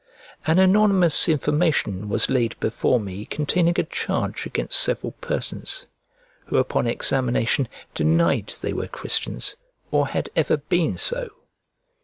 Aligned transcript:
An 0.47 0.57
anonymous 0.57 1.29
information 1.29 2.09
was 2.09 2.27
laid 2.27 2.59
before 2.59 2.99
me 2.99 3.23
containing 3.23 3.75
a 3.77 3.83
charge 3.83 4.47
against 4.47 4.79
several 4.79 5.11
persons, 5.21 5.85
who 6.47 6.57
upon 6.57 6.87
examination 6.87 7.67
denied 7.93 8.51
they 8.63 8.73
were 8.73 8.87
Christians, 8.87 9.55
or 9.91 10.07
had 10.07 10.31
ever 10.35 10.57
been 10.57 10.97
so. 10.97 11.29